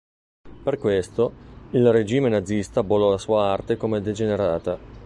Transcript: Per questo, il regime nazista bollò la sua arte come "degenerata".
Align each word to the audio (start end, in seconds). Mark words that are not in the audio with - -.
Per 0.63 0.79
questo, 0.79 1.31
il 1.73 1.91
regime 1.91 2.27
nazista 2.27 2.81
bollò 2.81 3.11
la 3.11 3.19
sua 3.19 3.51
arte 3.51 3.77
come 3.77 4.01
"degenerata". 4.01 4.79